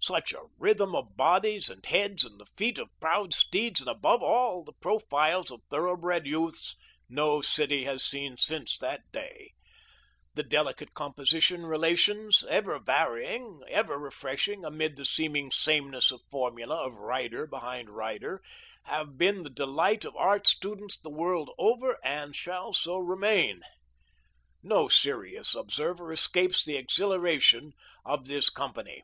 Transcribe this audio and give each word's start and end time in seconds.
Such 0.00 0.32
a 0.32 0.44
rhythm 0.58 0.94
of 0.94 1.16
bodies 1.16 1.68
and 1.68 1.84
heads 1.84 2.24
and 2.24 2.38
the 2.38 2.46
feet 2.46 2.78
of 2.78 2.88
proud 3.00 3.34
steeds, 3.34 3.80
and 3.80 3.88
above 3.90 4.22
all 4.22 4.62
the 4.62 4.72
profiles 4.72 5.50
of 5.50 5.60
thoroughbred 5.70 6.24
youths, 6.24 6.76
no 7.08 7.42
city 7.42 7.82
has 7.82 8.04
seen 8.04 8.36
since 8.38 8.78
that 8.78 9.10
day. 9.10 9.54
The 10.34 10.44
delicate 10.44 10.94
composition 10.94 11.66
relations, 11.66 12.44
ever 12.48 12.78
varying, 12.78 13.60
ever 13.68 13.98
refreshing, 13.98 14.64
amid 14.64 14.96
the 14.96 15.04
seeming 15.04 15.50
sameness 15.50 16.12
of 16.12 16.22
formula 16.30 16.76
of 16.76 16.94
rider 16.98 17.44
behind 17.48 17.90
rider, 17.90 18.40
have 18.84 19.18
been 19.18 19.42
the 19.42 19.50
delight 19.50 20.04
of 20.04 20.14
art 20.14 20.46
students 20.46 20.96
the 20.96 21.10
world 21.10 21.50
over, 21.58 21.98
and 22.04 22.36
shall 22.36 22.72
so 22.72 22.98
remain. 22.98 23.62
No 24.62 24.86
serious 24.86 25.56
observer 25.56 26.12
escapes 26.12 26.64
the 26.64 26.76
exhilaration 26.76 27.72
of 28.04 28.26
this 28.26 28.48
company. 28.48 29.02